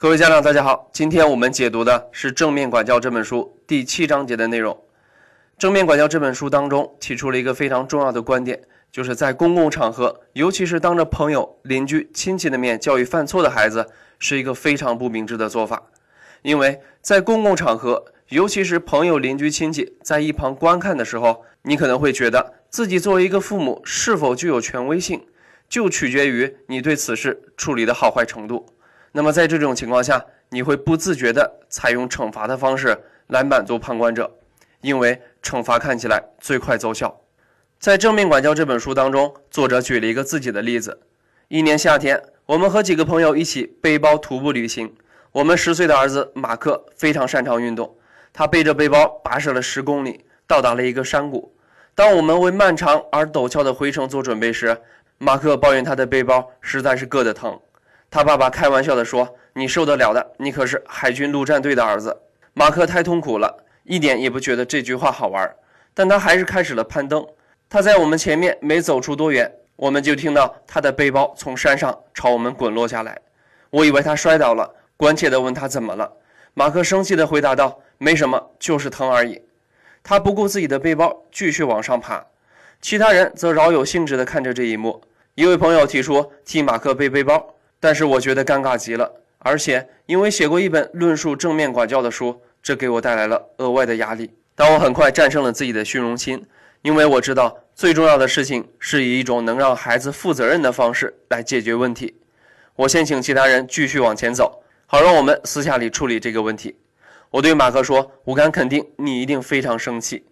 [0.00, 4.72] 各位家长，大家好，今天我们解读的是《正面管教》这本书第七章节的内容。
[5.58, 13.88] 《正面管教》这本书当中提出了一个非常重要的观点，就是在公共场合，尤其是当着朋友、邻居、亲戚的面教育犯错的孩子，
[14.20, 15.82] 是一个非常不明智的做法。
[16.42, 25.26] 因为在公共场合，尤其是朋友、邻居、亲戚在一旁观看的时候，你可能会觉得自己作为一个父母是否具有权威性，
[25.68, 28.64] 就取决于你对此事处理的好坏程度。
[29.12, 32.96] 那么在这种情况下，你会不自觉地采用惩罚的方式
[33.28, 34.30] 来满足旁观者，
[34.80, 37.20] 因为惩罚看起来最快奏效。
[37.78, 41.00] 在《正面管教》这本书当中，作者举了一个自己的例子：
[41.48, 44.92] 一年夏天，我们和几个朋友一起背包徒步旅行。
[45.32, 47.96] 我们十岁的儿子马克非常擅长运动，
[48.32, 51.54] 他背着背包跋涉了十公里，到达了一个山谷。
[51.94, 54.76] 当我们为漫长而陡峭的回程做准备时，
[55.18, 57.60] 马克抱怨他的背包实在是硌得疼。
[58.10, 62.16] 他爸爸开玩笑地说：“你受得了的，你可是海军陆战队的儿子。”
[62.54, 65.54] 马克太痛苦了，一点也不觉得这句话好玩，
[65.92, 67.24] 但他还是开始了攀登。
[67.68, 73.18] 他在我们前面没走出多远，我们就听到他的背包从山上朝我们滚落下来。
[73.70, 76.10] 我以为他摔倒了，关切地问他怎么了。
[76.54, 79.40] 马克生气地回答道：“没什么，就是疼而已。”
[80.02, 82.24] 他不顾自己的背包，继续往上爬。
[82.80, 85.02] 其他人则饶有兴致地看着这一幕。
[85.34, 87.54] 一位朋友提出替马克背背包。
[87.80, 94.30] 但是我觉得尴尬极了，而且因为写过一本论述正面管教的书，这给我带来了额外的压力。
[94.54, 96.44] 但我很快战胜了自己的虚荣心，
[96.82, 102.16] 因为我知道最重要的事情是以一种能让孩子负责任的方式来解决问题。
[102.74, 106.76] 我先请其他人继续往前走，好让我们私下里处理这个问题。
[107.30, 110.24] 我对马克说：“我敢肯定，你一定非常生气。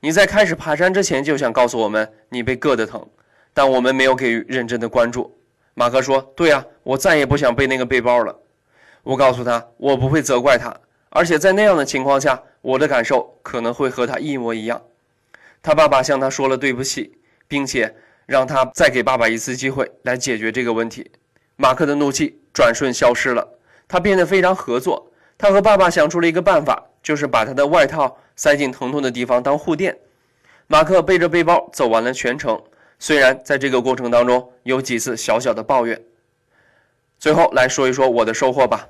[0.00, 3.08] 你在开始爬山之前就想告诉我们你被硌得疼，
[3.54, 5.34] 但我们没有给予认真的关注。”
[5.80, 8.36] 马克说：“对呀，我再也不想背那个背包了。”
[9.02, 10.76] 我告诉他：“我不会责怪他，
[11.08, 14.82] 而且在那样的情况下，我的感受可能会和他一模一样。”
[15.62, 17.16] 他爸爸向他说了对不起，
[17.48, 17.96] 并且
[18.26, 21.10] 让他再给爸爸一次机会来解决这个问题。
[21.56, 23.48] 马克的怒气转瞬消失了，
[23.88, 25.10] 他变得非常合作。
[25.38, 29.96] 他和爸爸想出了一个办法，就是把他的外套塞进疼痛的地方当护垫。
[30.66, 32.62] 马克背着背包走完了全程。
[33.00, 36.00] 虽然在这个过程当中有几次小小的抱怨，
[37.18, 38.86] 最后来说一说我的收获吧。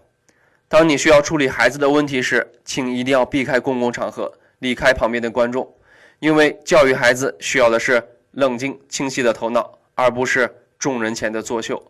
[0.69, 5.73] 当你需要处理孩子的问题时，请一定要避开公共场合，离开旁边的观众，
[6.19, 11.81] 因为教育孩子需要的是冷静清晰的头脑，而不是众人前的作秀。